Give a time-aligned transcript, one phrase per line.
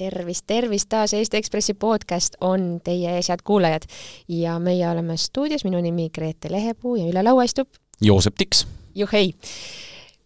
[0.00, 3.84] tervist, tervist taas, Eesti Ekspressi podcast on teie ees, head kuulajad.
[4.28, 7.68] ja meie oleme stuudios, minu nimi Grete Lehepuu ja üle laua istub
[8.00, 8.66] Joosep Tiks.
[8.94, 9.34] juhhei!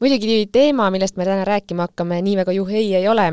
[0.03, 3.33] muidugi teema, millest me täna rääkima hakkame, nii väga juhhei ei ole.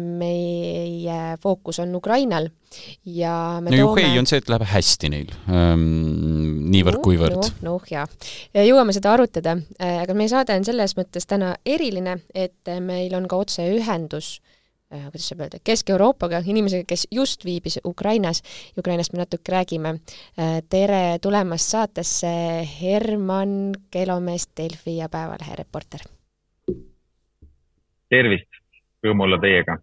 [0.00, 2.48] meie fookus on Ukrainal
[3.04, 3.80] ja me no toome...
[3.80, 5.84] juhhei on see, et läheb hästi neil ähm,,
[6.74, 7.50] niivõrd-kuivõrd no,.
[7.68, 8.08] noh, jaa.
[8.66, 13.38] jõuame seda arutada, aga meie saade on selles mõttes täna eriline, et meil on ka
[13.44, 14.49] otseühendus äh,
[14.90, 18.42] kuidas saab öelda, Kesk-Euroopaga, inimesega, kes just viibis Ukrainas,
[18.78, 19.98] Ukrainast me natuke räägime.
[20.68, 22.30] tere tulemast saatesse,
[22.80, 26.00] Herman Kelomees, Delfi ja Päevalehe reporter.
[28.10, 28.50] tervist,
[29.06, 29.76] rõõm olla teiega.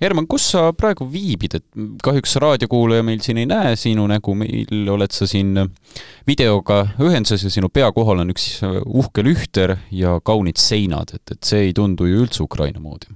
[0.00, 1.64] Herman, kus sa praegu viibid, et
[2.04, 5.56] kahjuks raadiokuulaja meil siin ei näe sinu nägu, meil oled sa siin
[6.26, 11.42] videoga ühenduses ja sinu pea kohal on üks uhke lühter ja kaunid seinad, et, et
[11.42, 13.10] see ei tundu ju üldse Ukraina moodi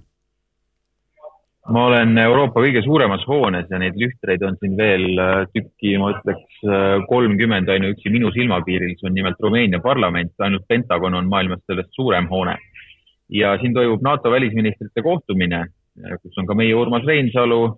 [1.73, 6.13] ma olen Euroopa kõige suuremas hoones ja neid lühtreid on siin veel äh, tükki, ma
[6.15, 11.65] ütleks äh, kolmkümmend ainuüksi minu silmapiiril, see on nimelt Rumeenia parlament, ainult Pentagon on maailmas
[11.67, 12.57] sellest suurem hoone.
[13.29, 17.77] ja siin toimub NATO välisministrite kohtumine, äh, kus on ka meie Urmas Reinsalu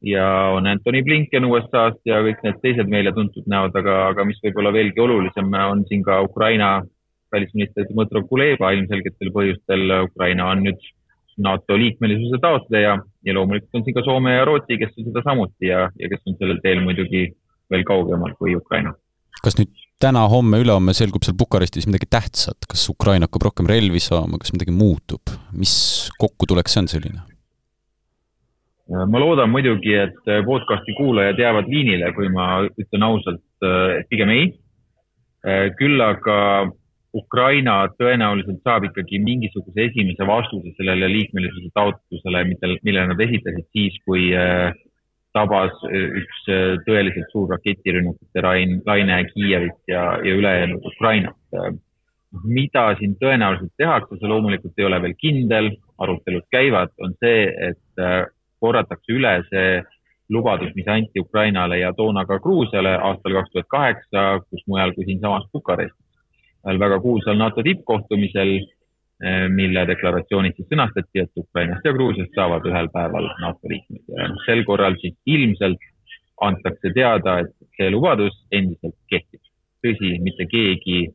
[0.00, 0.26] ja
[0.56, 4.72] on Anthony Blinken USA-st ja kõik need teised meile tuntud näod, aga, aga mis võib-olla
[4.72, 6.78] veelgi olulisem, on siin ka Ukraina
[7.32, 9.90] välisminister Dmõtro Kuleba ilmselgetel põhjustel.
[10.06, 10.80] Ukraina on nüüd
[11.36, 15.68] NATO liikmelisuse taotleja ja loomulikult on siin ka Soome ja Rootsi, kes on seda samuti
[15.68, 17.26] ja, ja kes on sellel teel muidugi
[17.70, 18.94] veel kaugemal kui Ukraina.
[19.44, 24.00] kas nüüd täna, homme, ülehomme selgub seal Bukarestis midagi tähtsat, kas Ukraina hakkab rohkem relvi
[24.02, 25.74] saama, kas midagi muutub, mis
[26.20, 27.24] kokkutulek see on selline?
[28.86, 33.42] ma loodan muidugi, et podcasti kuulajad jäävad liinile, kui ma ütlen ausalt,
[33.98, 34.44] et pigem ei.
[35.78, 36.36] küll aga
[37.16, 42.42] Ukraina tõenäoliselt saab ikkagi mingisuguse esimese vastuse sellele liikmelisuse taotlusele,
[42.84, 44.74] mille nad esitasid siis, kui äh,
[45.36, 51.36] tabas äh, üks äh, tõeliselt suur raketirünnakute laine Kiievit ja, ja ülejäänud Ukrainat.
[52.44, 55.70] mida siin tõenäoliselt tehakse, see loomulikult ei ole veel kindel,
[56.02, 59.78] arutelud käivad, on see, et korratakse üle see
[60.34, 65.06] lubadus, mis anti Ukrainale ja toona ka Gruusiale aastal kaks tuhat kaheksa, kus mujal kui
[65.08, 66.05] siinsamas Bukarestis
[66.66, 68.56] ühel väga kuulsal NATO tippkohtumisel,
[69.22, 74.28] eh, mille deklaratsioonis siis sõnastati, et Ukrainast ja Gruusiast saavad ühel päeval NATO liikmed ja
[74.32, 75.92] noh, sel korral siis ilmselt
[76.42, 79.40] antakse teada, et see lubadus endiselt kehtib.
[79.86, 81.06] tõsi, mitte keegi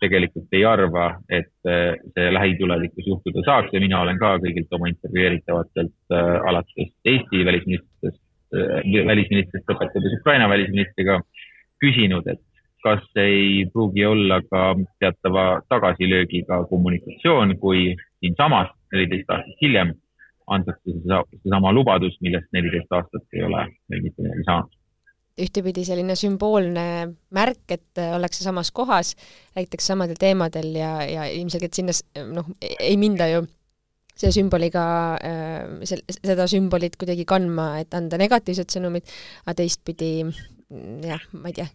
[0.00, 4.88] tegelikult ei arva, et eh, see lähitulevikus juhtuda saaks ja mina olen ka kõigilt oma
[4.92, 8.20] intervjueeritavatelt äh, alates Eesti välisministrist
[8.54, 11.18] äh,, välisministrist lõpetades Ukraina välisministriga
[11.82, 12.40] küsinud, et
[12.84, 19.94] kas ei pruugi olla ka teatava tagasilöögiga kommunikatsioon, kui siinsamas neliteist aastat hiljem
[20.50, 24.76] antakse seesama lubadus, millest neliteist aastat ei ole veel mitte midagi saanud.
[25.40, 26.86] Ühtepidi selline sümboolne
[27.32, 29.14] märk, et ollakse samas kohas,
[29.56, 31.94] räägitakse samadel teemadel ja, ja ilmselgelt sinna
[32.34, 33.46] noh, ei minda ju
[34.20, 34.84] selle sümboliga
[35.24, 39.08] äh,, seda sümbolit kuidagi kandma, et anda negatiivset sõnumit,
[39.46, 40.10] aga teistpidi
[41.04, 41.68] jah, ma ei tea,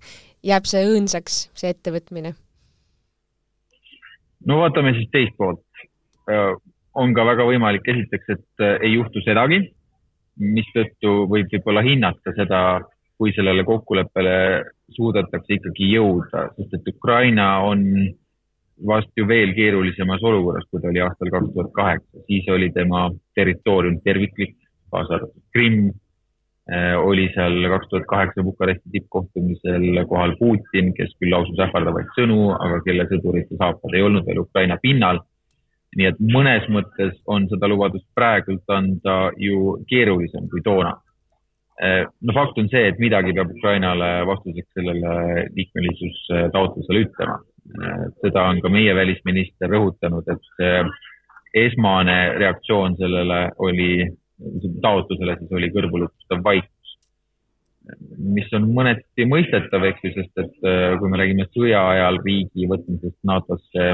[0.46, 2.36] jääb see õõnsaks, see ettevõtmine?
[4.46, 5.64] no vaatame siis teist poolt.
[6.96, 9.58] On ka väga võimalik esiteks, et äh, ei juhtu sedagi,
[10.40, 12.60] mistõttu võib võib-olla hinnata seda,
[13.18, 14.36] kui sellele kokkuleppele
[14.96, 17.84] suudetakse ikkagi jõuda, sest et Ukraina on
[18.88, 23.08] vast ju veel keerulisemas olukorras, kui ta oli aastal kaks tuhat kaheksa, siis oli tema
[23.36, 24.56] territoorium terviklik,
[24.92, 25.94] kaasa arvatud Krimm
[26.98, 32.80] oli seal kaks tuhat kaheksa Bukaresti tippkohtumisel kohal Putin, kes küll lausus ähvardavaid sõnu, aga
[32.88, 35.22] kelle sõdurite saapad ei olnud veel Ukraina pinnal.
[35.96, 40.92] nii et mõnes mõttes on seda lubadust praegult anda ju keerulisem kui toona.
[41.80, 47.38] Äh, no fakt on see, et midagi peab Ukrainale vastuseks sellele liikmelisustaotlusele ütlema.
[47.80, 50.92] Äh, seda on ka meie välisminister rõhutanud, et
[51.56, 53.92] esmane reaktsioon sellele oli
[54.84, 56.72] taotlusele siis oli kõrvulukustav vaikus.
[58.18, 62.66] mis on mõneti mõistetav, eks ju, sest et äh, kui me räägime sõja ajal riigi
[62.72, 63.86] võtmisest NATO-sse,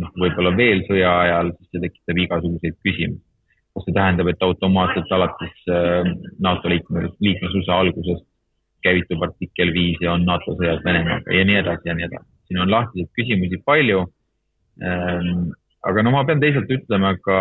[0.00, 3.24] noh, võib-olla veel sõja ajal, siis see tekitab igasuguseid küsimusi.
[3.74, 8.28] kas see tähendab, et automaatselt alates äh, NATO liikme, liikmesuse algusest
[8.84, 12.28] käivitub artikkel viis ja on NATO sõjas Venemaaga ja nii edasi ja nii edasi.
[12.44, 14.04] siin on lahtiseid küsimusi palju.
[14.84, 15.54] Ähm,
[15.88, 17.38] aga no ma pean teisalt ütlema ka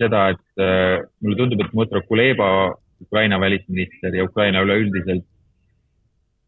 [0.00, 2.48] seda, et äh, mulle tundub, et Dmõtro Kuleba,
[3.00, 5.26] Ukraina välisminister ja Ukraina üleüldiselt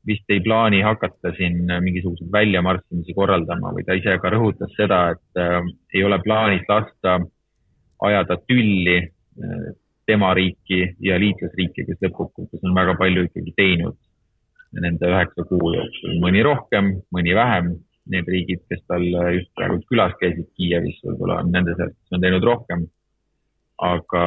[0.07, 5.41] vist ei plaani hakata siin mingisuguseid väljamarssimisi korraldama või ta ise ka rõhutas seda, et
[5.41, 5.61] äh,
[5.95, 7.21] ei ole plaanis lasta
[8.03, 9.69] ajada tülli äh,
[10.07, 13.99] tema riiki ja liitlasriike, kes lõppkokkuvõttes on väga palju ikkagi teinud
[14.81, 17.75] nende üheksa kuu jooksul, mõni rohkem, mõni vähem.
[18.13, 19.05] Need riigid, kes tal
[19.37, 22.89] just praegu külas käisid Kiievis, võib-olla on nende seas, kes on teinud rohkem.
[23.79, 24.25] Aga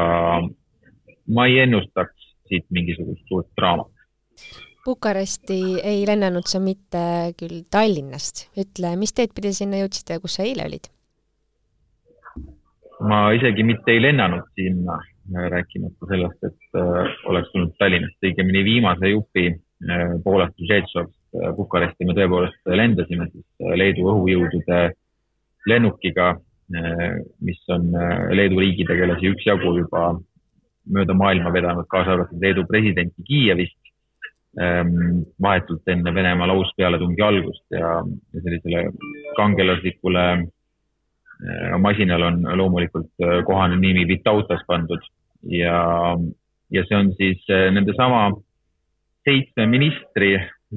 [1.36, 3.92] ma ei ennustaks siit mingisugust suurt draamat.
[4.86, 10.38] Bukaresti ei lennanud sa mitte küll Tallinnast, ütle, mis teed pidi sinna jõudsid ja kus
[10.38, 10.92] sa eile olid?
[13.04, 15.00] ma isegi mitte ei lennanud sinna,
[15.52, 22.08] rääkimata sellest, et äh, oleks tulnud Tallinnast, õigemini viimase jupi äh, Poolast Žetšovst äh, Bukaresti
[22.08, 24.80] me tõepoolest lendasime siis äh, Leedu õhujõudude
[25.68, 30.16] lennukiga äh,, mis on äh, Leedu riigitegelasi üksjagu juba
[30.86, 33.78] mööda maailma vedanud, kaasa arvatud Leedu presidenti Kiievist
[34.62, 38.00] ähm, vahetult enne Venemaa lauspealetungi algust ja,
[38.34, 38.90] ja sellisele
[39.38, 40.26] kangelaslikule
[41.44, 45.04] Äh, masinal on loomulikult äh, kohane nimi Vitautas pandud
[45.44, 46.16] ja,
[46.72, 48.30] ja see on siis äh, nendesama
[49.28, 50.30] seitsme ministri,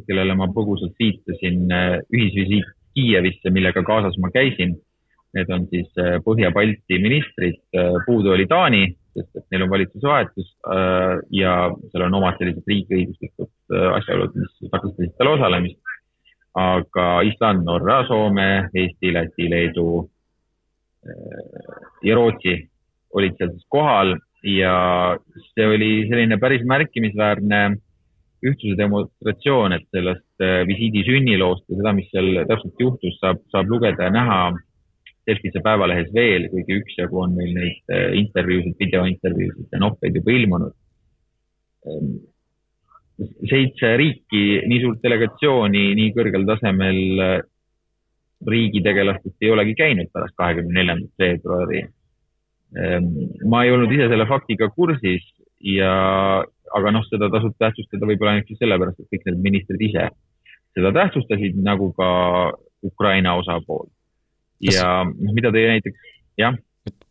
[0.08, 1.68] kellele ma põgusalt viitasin,
[2.10, 4.72] ühisvisiit Kiievisse, millega kaasas ma käisin.
[5.38, 5.88] Need on siis
[6.24, 7.60] Põhja-Balti ministrid,
[8.06, 10.48] puudu oli Taani, sest et neil on valitsusvahetus
[11.34, 11.52] ja
[11.92, 15.80] seal on omad sellised riigiõiguslikud asjaolud, mis takistasid tal osalemist.
[16.58, 20.08] aga Island, Norra, Soome, Eesti, Läti, Leedu
[22.02, 22.56] ja Rootsi
[23.14, 24.74] olid seal siis kohal ja
[25.54, 27.62] see oli selline päris märkimisväärne
[28.46, 33.70] ühtsuse demonstratsioon, et sellest äh, visiidi sünniloost ja seda, mis seal täpselt juhtus, saab, saab
[33.72, 34.38] lugeda ja näha
[35.28, 40.74] Delfise päevalehes veel, kuigi üksjagu on meil neid äh, intervjuusid, videointervjuusid ja nohveid juba ilmunud.
[41.88, 42.16] Ähm,
[43.50, 47.38] seitse riiki, nii suurt delegatsiooni nii kõrgel tasemel äh,
[48.46, 51.82] riigitegelastest ei olegi käinud pärast kahekümne neljandat veebruari.
[52.78, 53.08] Ehm,
[53.50, 55.24] ma ei olnud ise selle faktiga kursis
[55.64, 55.92] ja,
[56.78, 60.06] aga noh, seda tasub tähtsustada võib-olla ainuüksi sellepärast, et kõik need ministrid ise
[60.78, 62.08] seda tähtsustasid, nagu ka
[62.82, 63.88] Ukraina osapool.
[64.64, 66.08] Ja mida teie näiteks,
[66.40, 66.56] jah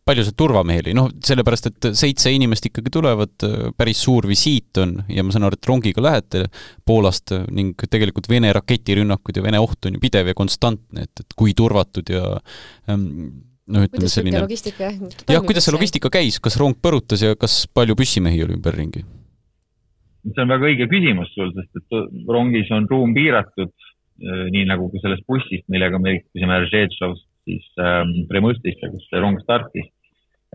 [0.08, 3.36] palju see turvamehi oli, noh, sellepärast et seitse inimest ikkagi tulevad,
[3.78, 6.46] päris suur visiit on ja ma saan aru, et rongiga lähete
[6.88, 11.38] Poolast ning tegelikult Vene raketirünnakud ja Vene oht on ju pidev ja konstantne, et, et
[11.38, 12.38] kui turvatud ja
[12.92, 13.04] ähm,
[13.68, 14.98] noh, ütleme selline logistika jah?
[15.28, 19.04] jah, kuidas see logistika käis, kas rong põrutas ja kas palju püssimehi oli ümberringi?
[20.28, 23.72] see on väga õige küsimus sul, sest et rongis on ruum piiratud,
[24.24, 29.22] äh, nii nagu ka selles bussis, millega me liikusime Ržetšovst siis ähm, Premõstisse, kus see
[29.24, 29.88] rong startis.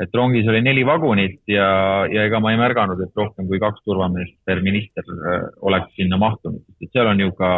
[0.01, 1.69] Et rongis oli neli vagunit ja,
[2.09, 6.19] ja ega ma ei märganud, et rohkem kui kaks turvameest per minister äh, oleks sinna
[6.21, 7.51] mahtunud, sest seal on ju ka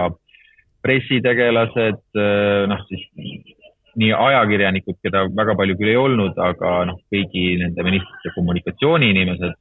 [0.84, 3.06] pressitegelased, äh, noh siis
[3.94, 9.54] nii ajakirjanikud, keda väga palju küll ei olnud, aga noh, kõigi nende ministrite kommunikatsiooniinimesed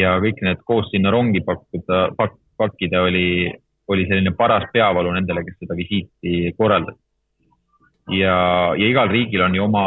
[0.00, 3.50] ja kõik need koos sinna rongi pakkuda, pak-, pakkida oli,
[3.92, 7.09] oli selline paras peavalu nendele, kes seda visiiti korraldasid
[8.14, 8.36] ja,
[8.78, 9.84] ja igal riigil on ju oma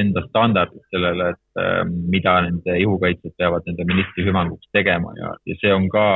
[0.00, 1.82] enda standardid sellele, et äh,
[2.14, 5.12] mida nende ihukaitsjad peavad nende ministri hüvanguks tegema.
[5.20, 6.06] Ja, ja see on ka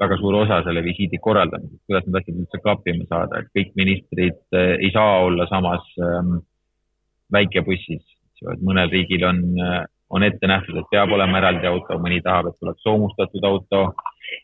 [0.00, 4.40] väga suur osa selle visiidi korraldamisest, kuidas need asjad üldse klappima saada, et kõik ministrid
[4.56, 6.38] äh, ei saa olla samas ähm,
[7.32, 8.04] väikebussis,
[8.52, 12.50] et mõnel riigil on äh,, on ette nähtud, et peab olema eraldi auto, mõni tahab,
[12.50, 13.80] et tuleks soomustatud auto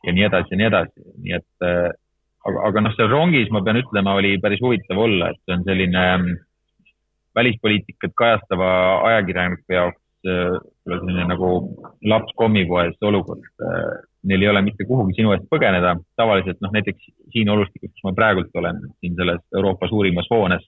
[0.06, 1.90] ja nii edasi ja nii edasi, nii et äh,
[2.49, 5.64] aga, aga noh, seal rongis ma pean ütlema, oli päris huvitav olla, et see on
[5.66, 6.30] selline ähm,
[7.38, 8.70] välispoliitikat kajastava
[9.11, 10.58] ajakirjaniku jaoks äh,
[10.88, 11.52] selline nagu
[12.12, 13.46] laps kommipoes olukord.
[13.62, 18.06] Äh, neil ei ole mitte kuhugi sinu eest põgeneda, tavaliselt noh, näiteks siin olustikus, kus
[18.06, 20.66] ma praegult olen, siin selles Euroopa suurimas hoones,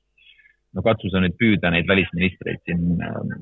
[0.74, 3.36] no katsu sa nüüd püüda neid välisministreid siin ähm,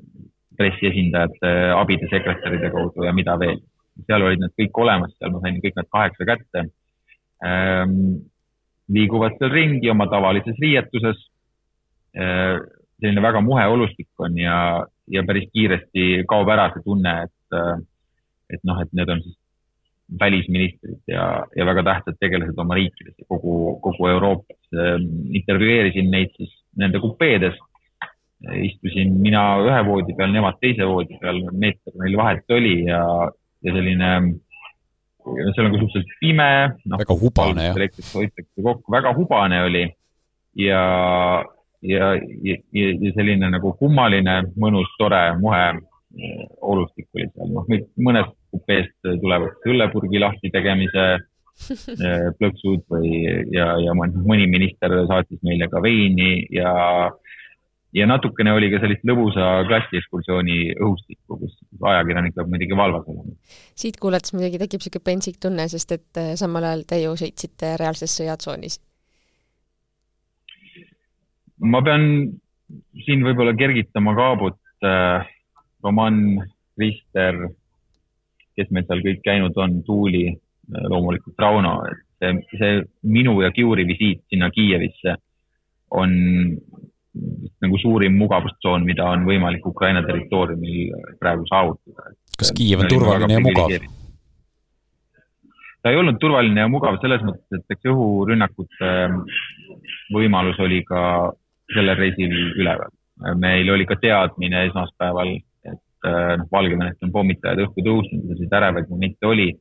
[0.59, 3.63] pressiesindajate, abide, sekretäride kaudu ja mida veel.
[4.09, 6.63] seal olid nad kõik olemas, seal ma sain kõik nad kaheksa kätte
[8.93, 11.29] liiguvad seal ringi oma tavalises riietuses.
[12.15, 12.65] Ehm,
[13.01, 14.57] selline väga muhe olustik on ja,
[15.11, 17.57] ja päris kiiresti kaob ära see tunne, et,
[18.55, 19.39] et noh, et need on siis
[20.21, 21.25] välisministrid ja,
[21.57, 24.61] ja väga tähtsad tegelased oma riikides ja kogu, kogu Euroopas.
[24.77, 25.09] Ehm,
[25.41, 27.59] intervjueerisin neid siis nende kupeedes.
[28.59, 33.03] istusin mina ühe voodi peal, nemad teise voodi peal, meeter meil vahet oli ja,
[33.63, 34.09] ja selline
[35.25, 36.51] seal on ka suhteliselt pime
[36.85, 36.99] no,.
[37.01, 37.77] väga hubane jah.
[37.79, 39.85] elektrit hoitakse kokku, väga hubane oli
[40.59, 40.83] ja,
[41.83, 42.13] ja,
[42.43, 47.69] ja, ja selline nagu kummaline, mõnus, tore, muhe eh, olustik oli seal, noh,
[48.09, 53.23] mõnest kupeest tulevad õllepurgi lahti tegemise eh, plõksud või,
[53.55, 56.73] ja, ja mõni minister saatis meile ka veini ja
[57.93, 61.57] ja natukene oli ka sellist lõbusa klassiekskursiooni õhustikku, kus
[61.93, 63.35] ajakirjanik peab muidugi valvas olema.
[63.79, 67.75] siit kuulates muidugi tekib niisugune pentsik tunne, sest et äh, samal ajal te ju sõitsite
[67.81, 68.79] reaalses sõjatsoonis.
[71.73, 72.07] ma pean
[73.05, 75.29] siin võib-olla kergitama kaabut äh,
[75.85, 76.17] Roman,
[76.79, 77.45] Krister,
[78.57, 83.53] kes meil seal kõik käinud on, Tuuli, äh, loomulikult Rauno, et see, see minu ja
[83.53, 85.19] Kiuri visiit sinna Kiievisse
[85.93, 86.13] on
[87.63, 92.15] nagu suurim mugavustsoon, mida on võimalik Ukraina territooriumil praegu saavutada.
[92.39, 93.75] kas Kiiev on turvaline ja mugav?
[95.83, 99.21] ta ei olnud turvaline ja mugav selles mõttes, et eks õhurünnakute ähm,
[100.15, 101.33] võimalus oli ka
[101.75, 102.93] sellel reisil üleval.
[103.39, 105.35] meil oli ka teadmine esmaspäeval,
[105.69, 109.53] et äh, noh, Valgevenest on pommitajad õhku tõusnud, selliseid ärevaid momente oli.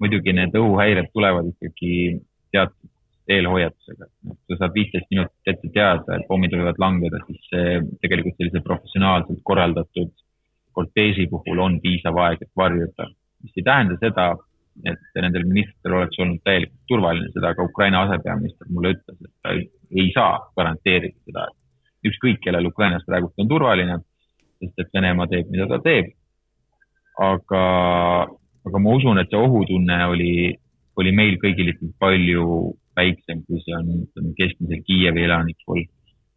[0.00, 2.18] muidugi need õhuhäired tulevad ikkagi
[2.52, 2.85] teatud
[3.32, 4.06] eelhoiatusega.
[4.48, 7.48] sa saad viisteist minutit ette teada, et pommid võivad langeda, siis
[8.02, 10.12] tegelikult sellise professionaalselt korraldatud
[10.76, 13.08] korteesi puhul on piisav aeg, et varjuda.
[13.44, 14.26] mis ei tähenda seda,
[14.90, 19.54] et nendel ministritel oleks olnud täielikult turvaline, seda ka Ukraina asepeaminister mulle ütles, et ta
[19.54, 23.98] ei, saa garanteerida seda, et ükskõik, kellel Ukrainas praegu on turvaline,
[24.60, 26.12] sest et Venemaa teeb, mida ta teeb.
[27.26, 27.62] aga,
[28.68, 30.32] aga ma usun, et see ohutunne oli,
[31.00, 32.42] oli meil kõigil ikkagi palju
[32.96, 35.84] väiksem, kui see on ütleme keskmisel Kiievi elanikul.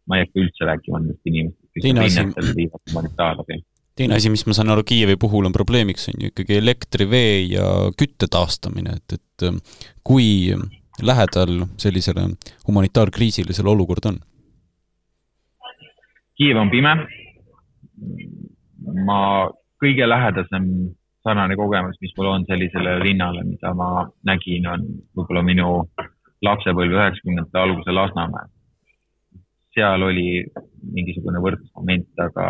[0.08, 3.60] ma ei hakka üldse rääkima nendest inimestest, kes linnadel viivad humanitaarabi.
[3.96, 7.40] teine asi, mis ma saan aru, Kiievi puhul on probleemiks, on ju ikkagi elektri, vee
[7.52, 7.66] ja
[7.98, 9.60] kütte taastamine, et, et ähm,
[10.04, 10.56] kui
[11.02, 12.26] lähedal sellisele
[12.66, 14.18] humanitaarkriisile seal olukord on?
[16.40, 16.94] Kiiev on pime.
[19.04, 19.20] ma
[19.80, 20.64] kõige lähedasem
[21.22, 24.86] sarnane kogemus, mis mul on sellisele linnale, mida ma nägin, on
[25.16, 25.68] võib-olla minu
[26.46, 28.48] lapsepõlve üheksakümnendate alguse Lasnamäel.
[29.74, 30.44] seal oli
[30.82, 32.46] mingisugune võrdlusmoment, aga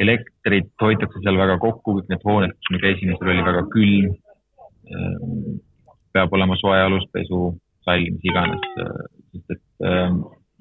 [0.00, 4.14] elektrit hoitakse seal väga kokku, kõik need hooned, kus me käisime, seal oli väga külm.
[6.10, 7.52] peab olema soe aluspesu,
[7.86, 8.64] sall, mis iganes,
[9.30, 9.66] sest et,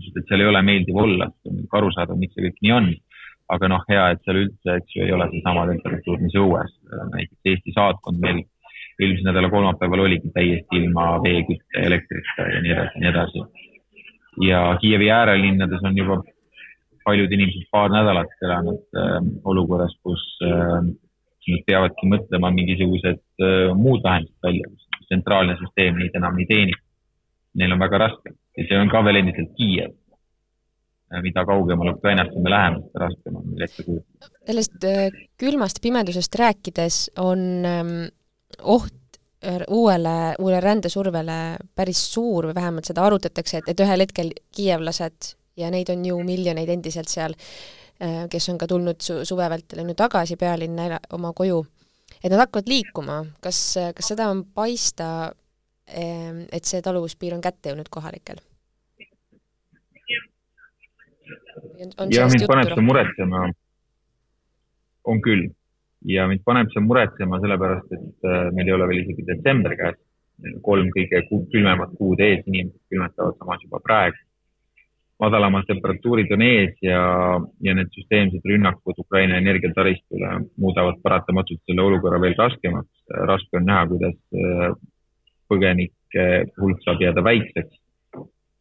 [0.03, 1.29] sest et seal ei ole meeldiv olla,
[1.79, 2.91] aru saada, miks see kõik nii on.
[3.49, 6.75] aga noh, hea, et seal üldse, eks ju, ei ole seesama temperatuur, mis õues.
[7.15, 8.43] näiteks Eesti saatkond meil
[8.99, 13.45] eelmise nädala kolmapäeval oligi täiesti ilma veekütte, elektrita ja nii edasi ja nii edasi.
[14.47, 16.21] ja Kiievi äärelinnades on juba
[17.03, 20.83] paljud inimesed paar nädalat elanud äh, olukorras, kus äh,
[21.49, 24.69] nad peavadki mõtlema mingisugused äh, muud lahendused välja,
[25.07, 26.75] tsentraalne süsteem neid enam ei teeni.
[27.57, 29.95] Neil on väga raske ja see on ka veel endiselt Kiiev.
[31.23, 34.27] mida kaugemale Ukrainast me läheme, seda raskem on meil ette kujutada.
[34.45, 37.95] sellest äh, külmast pimedusest rääkides on ähm,
[38.61, 41.39] oht äh, uuele, uuele rändesurvele
[41.75, 46.19] päris suur või vähemalt seda arutatakse, et, et ühel hetkel kiievlased ja neid on ju
[46.25, 47.35] miljoneid endiselt seal,
[48.03, 51.61] äh, kes on ka tulnud su-, suve vältel on ju tagasi pealinna oma koju,
[52.23, 53.61] et nad hakkavad liikuma, kas,
[53.95, 55.31] kas seda on paista,
[55.89, 58.43] ähm, et see taluvuspiir on kätte jõudnud kohalikel?
[62.11, 63.45] ja mind paneb see muretsema,
[65.07, 65.47] on küll,
[66.07, 69.99] ja mind paneb see muretsema sellepärast, et äh, meil ei ole veel isegi detsember käes.
[70.63, 71.19] kolm kõige
[71.51, 74.15] külmemat kuud ees, inimesed külmetavad samas juba praegu.
[75.19, 77.01] madalamad temperatuurid on ees ja,
[77.59, 83.03] ja need süsteemsed rünnakud Ukraina energiataristule muudavad paratamatult selle olukorra veel raskemaks.
[83.31, 84.71] raske on näha, kuidas äh,
[85.51, 86.25] põgenike
[86.61, 87.75] hulk saab jääda väikseks.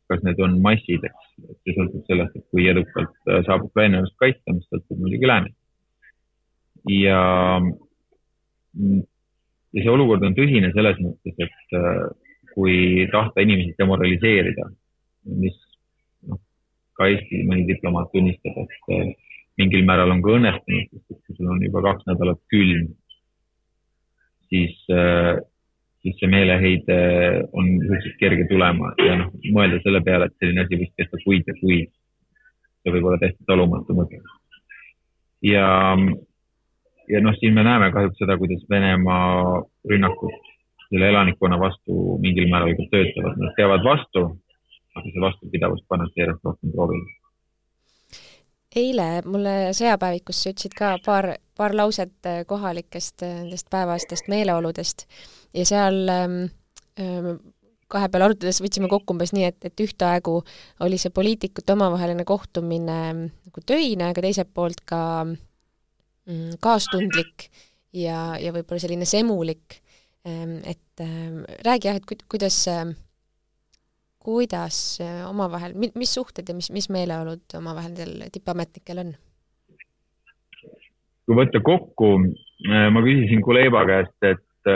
[0.08, 1.24] kas need on massid, eks,
[1.62, 5.58] see sõltub sellest, et kui edukalt äh, saab Ukraina ennast kaitsta, mis sõltub muidugi läänest
[6.86, 7.22] ja,
[9.72, 12.04] ja see olukord on tõsine selles mõttes, et äh,
[12.54, 14.68] kui tahta inimesi demoraliseerida,
[15.38, 15.56] mis
[16.28, 16.40] noh,
[16.98, 19.12] ka Eesti mõni diplomaat tunnistab, et äh,
[19.58, 22.90] mingil määral on ka õnnestunud, sest kui sul on juba kaks nädalat külm,
[24.48, 25.36] siis, äh,
[26.02, 26.98] siis see meeleheide
[27.52, 31.50] on suhteliselt kerge tulema ja noh, mõelda selle peale, et selline asi võiks kesta kuid
[31.50, 31.94] ja kuid.
[32.82, 34.20] see võib olla täiesti talumatu mõte.
[35.42, 35.66] ja
[37.12, 40.36] ja noh, siin me näeme kahjuks seda, kuidas Venemaa rünnakud
[40.88, 44.24] selle elanikkonna vastu mingil määral ka töötavad, nad peavad vastu,
[44.96, 47.16] aga see vastupidavus pannakse järjest rohkem proovile.
[48.76, 55.06] eile mulle sõjapäevikus sa ütlesid ka paar, paar lauset kohalikest nendest päevastest meeleoludest
[55.56, 56.42] ja seal ähm,
[57.88, 60.40] kahe peale arutades võtsime kokku umbes nii, et, et ühtaegu
[60.84, 65.47] oli see poliitikute omavaheline kohtumine nagu töine, aga teiselt poolt ka mm,
[66.60, 67.48] kaastundlik
[67.96, 69.78] ja, ja võib-olla selline semulik,
[70.28, 72.58] et äh, räägi jah, et ku-, kuidas,
[74.24, 74.80] kuidas
[75.28, 79.16] omavahel, mis suhted ja mis, mis meeleolud omavahel nendel tippametnikel on?
[81.28, 82.14] kui võtta kokku,
[82.64, 84.70] ma küsisin Kuleba käest, et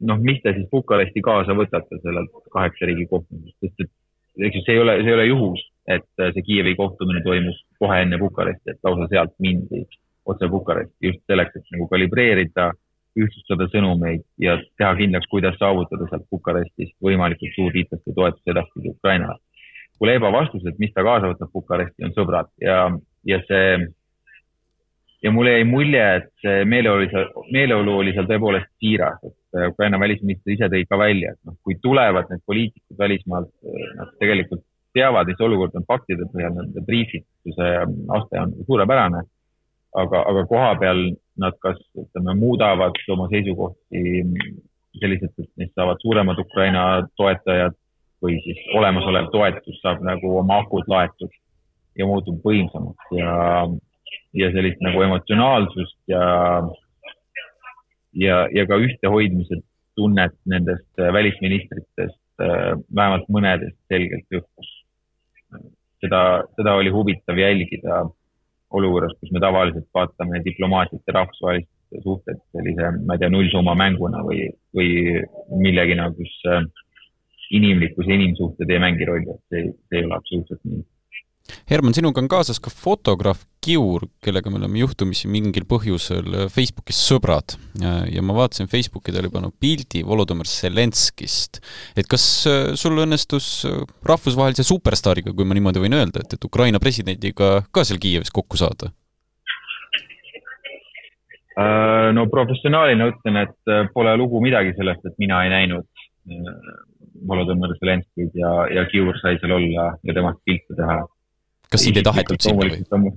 [0.00, 4.62] noh, mis te siis Bukaresti kaasa võtate sellelt kaheksa riigi kohtumisest, sest et eks ju,
[4.64, 8.74] see ei ole, see ei ole juhus, et see Kiievi kohtumine toimus kohe enne Bukaresti,
[8.74, 9.84] et lausa sealt mindi
[10.28, 12.70] otse Bukaresti just selleks, et nagu kalibreerida,
[13.18, 19.40] ühtsustada sõnumeid ja teha kindlaks, kuidas saavutada sealt Bukarestist võimalikult suur liitlaste toetus edaspidi Ukrainale.
[19.98, 22.84] Kuleba vastus, et mis ta kaasa võtab Bukaresti, on sõbrad ja,
[23.26, 23.88] ja see
[25.22, 30.54] ja mulle jäi mulje, et see meeleolu meeleolu oli seal tõepoolest siiras, et Ukraina välisminister
[30.54, 33.50] ise tõi ka välja, et noh, kui tulevad need poliitikud välismaalt,
[33.98, 34.62] nad tegelikult
[34.94, 37.72] teavad, mis olukord on faktide põhjal, nende briifituse
[38.14, 39.24] aste on suurepärane
[39.96, 41.02] aga, aga koha peal
[41.38, 44.24] nad kas ütleme, muudavad oma seisukohti
[44.98, 46.84] selliselt, et neist saavad suuremad Ukraina
[47.20, 47.76] toetajad
[48.24, 51.30] või siis olemasolev toetus saab nagu oma akud laetud
[51.98, 53.32] ja muutub võimsamaks ja,
[54.34, 56.22] ja sellist nagu emotsionaalsust ja,
[58.18, 59.62] ja, ja ka ühtehoidmise
[59.98, 64.74] tunnet nendest välisministritest vähemalt mõnedest selgelt õhkus.
[65.98, 66.20] seda,
[66.54, 68.04] seda oli huvitav jälgida
[68.70, 74.20] olukorras, kus me tavaliselt vaatame diplomaatiat ja rahvusvahelist suhted sellise, ma ei tea, nullsumma mänguna
[74.26, 74.44] või,
[74.76, 74.90] või
[75.62, 76.66] millegina, kus äh,
[77.56, 80.84] inimlikkus ja inimsuhted ei mängi rolli, et see, see ei ole absoluutselt nii
[81.68, 87.56] Herman, sinuga on kaasas ka fotograaf Kiur, kellega me oleme juhtumisi mingil põhjusel Facebookis sõbrad
[87.82, 91.60] ja ma vaatasin Facebooki, ta oli pannud pildi Volodõmõr Zelenskist.
[91.98, 96.48] et kas äh, sul õnnestus äh, rahvusvahelise superstaariga, kui ma niimoodi võin öelda, et, et
[96.48, 98.92] Ukraina presidendiga ka seal Kiievis kokku saada?
[101.58, 105.88] Äh, no professionaalina ütlen, et pole lugu midagi sellest, et mina ei näinud
[107.28, 111.02] Volodõmõr Zelenskit ja, ja Kiur sai seal olla ja temast pilte teha
[111.72, 113.16] kas sind ei tahetud sinna või?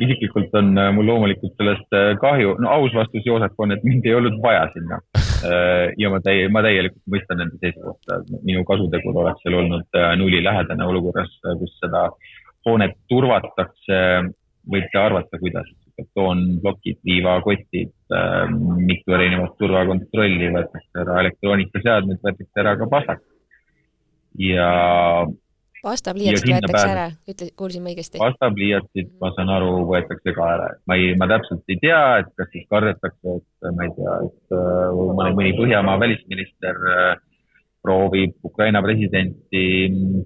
[0.00, 4.06] isiklikult on äh, mul loomulikult sellest äh, kahju, no aus vastus, Joosep, on, et mind
[4.08, 5.00] ei olnud vaja sinna.
[5.16, 10.86] Äh, ja ma täie, ma täielikult mõistan nende seisukohta, minu kasutegur oleks seal olnud nullilähedane
[10.86, 12.06] olukorras, kus seda
[12.68, 14.00] hoonet turvatakse,
[14.70, 15.68] võite arvata, kuidas.
[16.00, 17.90] betoonplokid, liivakotid,
[18.88, 23.20] mitu erinevat turvakontrolli, võetakse ära elektroonikaseadmed, võetakse ära ka pasak.
[24.38, 24.70] ja
[25.84, 28.20] pastapliiatsid võetakse ära, ütle, kuulsin ma õigesti?
[28.20, 32.30] pastapliiatsid, ma saan aru, võetakse ka ära, et ma ei, ma täpselt ei tea, et
[32.38, 37.12] kas siis kardetakse, et ma ei tea, et äh, mõni, mõni Põhjamaa välisminister äh,
[37.84, 39.64] proovib Ukraina presidenti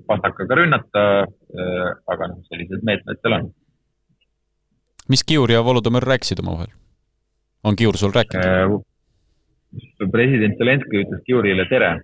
[0.09, 3.53] pastakaga rünnata, äh, aga noh, sellised meetmed seal on.
[5.13, 6.75] mis Kiur ja Volodõmõr rääkisid omavahel?
[7.65, 8.83] on Kiur sul rääkinud?
[10.11, 11.97] president Zelenskõi ütles Kiurile tere,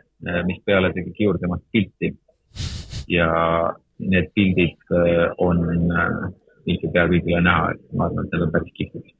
[0.46, 2.14] mispeale tegi Kiur temast pilti
[3.10, 3.30] ja
[4.00, 6.28] need pildid äh, on äh,
[6.64, 9.16] pea kõigile näha, et ma arvan, et need on päris kihvtid.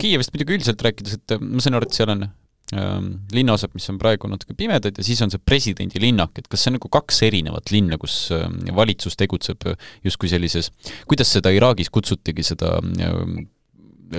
[0.00, 3.88] Kiievist muidugi üldiselt rääkides, et äh, ma sain aru, et seal on ähm, linnaosad, mis
[3.92, 6.90] on praegu natuke pimedad ja siis on see presidendi linnak, et kas see on nagu
[6.92, 9.68] kaks erinevat linna, kus ähm, valitsus tegutseb
[10.06, 10.72] justkui sellises,
[11.10, 13.44] kuidas seda Iraagis kutsutigi, seda ähm,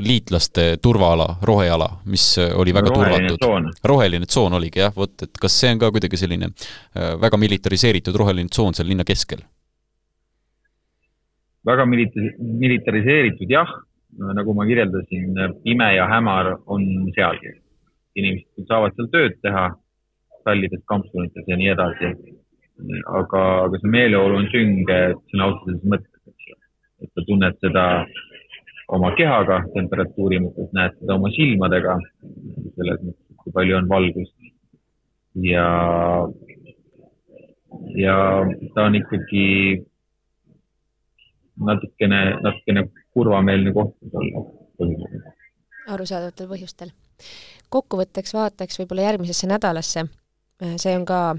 [0.02, 3.82] liitlaste turvaala, roheala, mis äh, oli väga roheline turvatud.
[3.84, 8.16] roheline tsoon oligi jah, vot, et kas see on ka kuidagi selline äh, väga militariseeritud
[8.16, 9.44] roheline tsoon seal linna keskel?
[11.66, 13.70] väga milita-, militariseeritud jah,
[14.38, 17.60] nagu ma kirjeldasin, pime ja hämar on sealgi.
[18.16, 19.70] inimesed saavad seal tööd teha,
[20.46, 22.12] tallides, kampsunites ja nii edasi.
[23.08, 25.00] aga, aga see meeleolu on sünge
[25.32, 26.56] sõna otseses mõttes, eks ju.
[27.06, 27.86] et sa tunned seda
[28.92, 31.98] oma kehaga temperatuuri mõttes, näed seda oma silmadega,
[32.76, 34.36] selles mõttes, kui palju on valgust.
[35.44, 35.68] ja,
[37.98, 38.18] ja
[38.76, 39.46] ta on ikkagi
[41.70, 44.46] natukene, natukene kurvameelne koht, olla
[44.80, 45.50] põhimõtteliselt.
[45.96, 46.94] arusaadavatel põhjustel.
[47.70, 50.08] kokkuvõtteks vaataks võib-olla järgmisesse nädalasse.
[50.78, 51.36] see on ka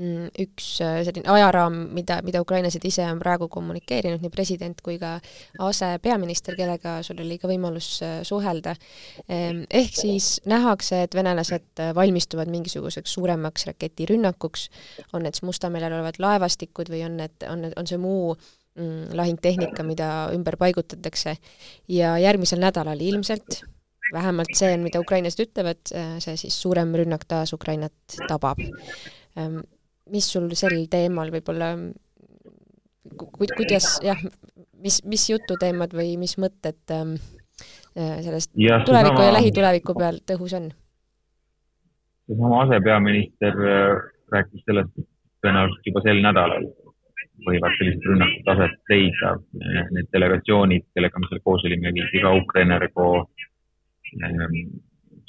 [0.00, 5.16] üks äh, selline ajaraam, mida, mida ukrainlased ise on praegu kommunikeerinud, nii president kui ka
[5.60, 8.74] asepeaminister, kellega sul oli ka võimalus äh, suhelda.
[9.28, 14.68] Ehm, ehk siis nähakse, et venelased äh, valmistuvad mingisuguseks suuremaks raketirünnakuks,
[15.12, 18.30] on need siis Musta merel olevad laevastikud või on need, on need, on see muu
[18.36, 21.34] mm, lahingtehnika, mida ümber paigutatakse.
[21.90, 23.60] Ja järgmisel nädalal ilmselt
[24.14, 25.82] vähemalt see on, mida ukrainlased ütlevad,
[26.22, 28.58] see siis suurem rünnak taas Ukrainat tabab.
[29.38, 29.60] Ehm,
[30.12, 31.72] mis sul sel teemal võib-olla
[33.16, 34.20] ku-, kuidas jah,
[34.82, 37.16] mis, mis jututeemad või mis mõtted ähm,
[37.96, 40.70] äh, sellest ja, tuleviku sama, ja lähituleviku pealt õhus on?
[42.30, 43.56] seesama asepeaminister
[44.30, 45.08] rääkis sellest, et
[45.42, 46.68] tõenäoliselt juba sel nädalal
[47.46, 49.32] võivad sellised rünnakud aset leida.
[49.94, 53.08] Need delegatsioonid, kellega me seal koos olime, viidi ka Ukrenergo
[54.20, 54.56] ehm,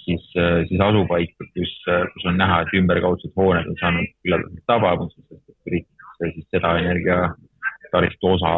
[0.05, 0.25] siis,
[0.67, 1.73] siis asupaika, kus,
[2.13, 8.33] kus on näha, et ümberkaudsed hooned on saanud küllaldaselt tabamuse, sest üritatakse siis seda energiataristu
[8.35, 8.53] osa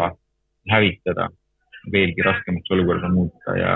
[0.72, 1.30] hävitada,
[1.92, 3.74] veelgi raskemaks olukorda muuta ja,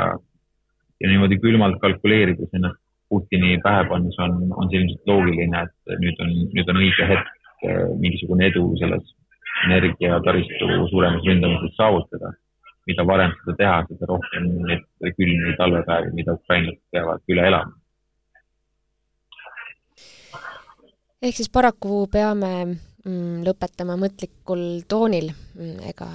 [1.02, 6.18] ja niimoodi külmalt kalkuleerides ennast Putini pähe pannes on, on see ilmselt loogiline, et nüüd
[6.20, 7.30] on, nüüd on õige hetk
[8.02, 9.14] mingisugune edu selles
[9.66, 12.34] energiataristu suuremas ründamises saavutada.
[12.88, 14.86] Mida varem seda teha, seda rohkem neid
[15.18, 17.76] külmi talvepäevi, mida ukrainlased peavad üle elama.
[21.22, 26.10] ehk siis paraku peame mm, lõpetama mõtlikul toonil, mm, ega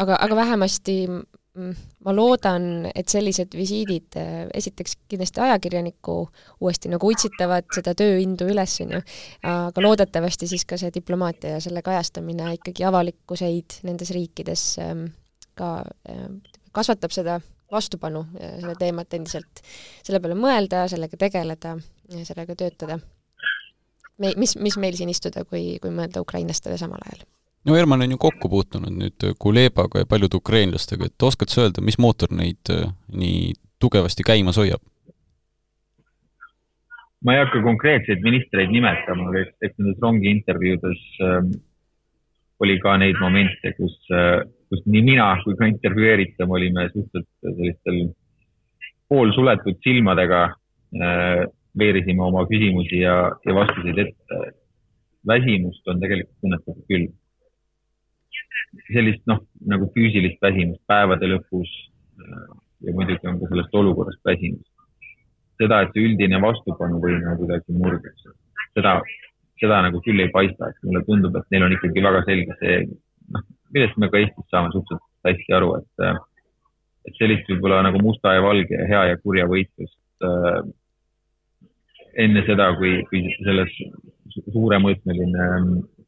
[0.00, 0.96] aga, aga vähemasti
[1.52, 1.74] Mm,
[2.06, 6.14] ma loodan, et sellised visiidid äh, esiteks kindlasti ajakirjanikku
[6.64, 9.00] uuesti nagu utsitavad seda tööindu üles, on ju,
[9.50, 15.10] aga loodetavasti siis ka see diplomaatia ja selle kajastamine ikkagi avalikkuseid nendes riikides ähm,
[15.58, 15.72] ka
[16.08, 16.28] äh,
[16.72, 17.40] kasvatab seda
[17.72, 19.64] vastupanu äh, selle teemat endiselt,
[20.04, 21.76] selle peale mõelda, sellega tegeleda,
[22.22, 22.98] sellega töötada.
[24.18, 27.24] me, mis, mis meil siin istuda, kui, kui mõelda ukrainlastele samal ajal
[27.64, 31.84] no Herman on ju kokku puutunud nüüd Kulebaga ja paljude ukrainlastega, et oskad sa öelda,
[31.84, 34.82] mis mootor neid äh, nii tugevasti käimas hoiab?
[37.22, 41.52] ma ei hakka konkreetseid ministreid nimetama, aga eks, nendes rongi intervjuudes ähm,
[42.62, 47.98] oli ka neid momente, kus äh,, kus nii mina kui ka intervjueeritav olime suhteliselt sellistel
[49.12, 51.42] poolsuletud silmadega äh,,
[51.78, 54.40] veerisime oma küsimusi ja, ja vastuseid ette.
[55.28, 57.04] väsimust on tegelikult tunnetatud küll
[58.88, 61.70] sellist noh, nagu füüsilist väsimust päevade lõpus
[62.24, 62.48] äh,
[62.88, 64.66] ja muidugi on ka sellest olukorrast väsimus.
[65.60, 68.24] seda, et see üldine vastupanuvõime kuidagi murdeks,
[68.74, 68.96] seda,
[69.60, 72.78] seda nagu küll ei paista, et mulle tundub, et neil on ikkagi väga selge see,
[73.36, 76.20] noh, millest me ka Eestis saame suhteliselt hästi aru, et, äh,
[77.08, 80.62] et sellist võib-olla nagu musta ja valge, hea ja kurja võitlust äh,
[82.24, 83.72] enne seda, kui, kui selles
[84.52, 85.48] suuremõõtmeline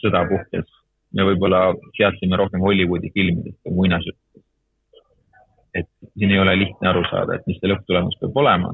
[0.03, 0.81] sõda puhkes
[1.14, 4.48] me võib-olla teadsime rohkem Hollywoodi filmidest või muinasjuttudest.
[5.74, 8.72] et siin ei ole lihtne aru saada, et mis see lõpptulemus peab olema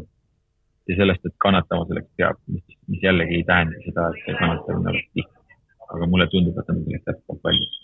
[0.88, 4.92] ja sellest, et kannatama selleks peab, mis, mis jällegi ei tähenda seda, et see kannatamine
[4.92, 5.59] oleks lihtne.
[5.90, 7.79] aga mulle tundub, et on selleks jätkuvalt valmis.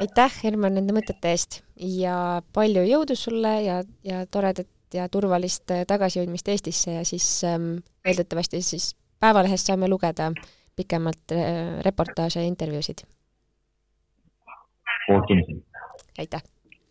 [0.00, 6.48] Aitäh, Herman, nende mõtete eest ja palju jõudu sulle ja, ja toredat ja turvalist tagasijõudmist
[6.50, 10.48] Eestisse ja siis ähm, eeldatavasti siis Päevalehest saame lugeda äh,
[10.80, 12.98] pikemalt äh, reportaaže ja intervjuusid.
[15.06, 15.62] kohtumiseni!
[16.18, 16.42] aitäh!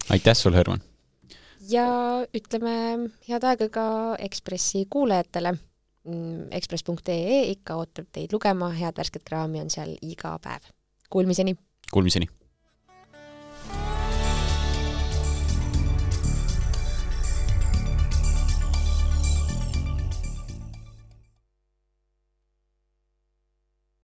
[0.10, 0.82] aitäh sulle, Herman!
[1.70, 1.86] ja
[2.36, 2.74] ütleme
[3.30, 3.86] head aega ka
[4.20, 5.54] Ekspressi kuulajatele.
[6.10, 10.70] Mm, Ekspress.ee ikka ootab teid lugema, head värsket kraami on seal iga päev.
[11.10, 11.56] Kuulmiseni!
[11.92, 12.30] Kuulmiseni!